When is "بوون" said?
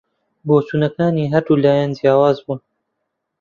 2.43-2.59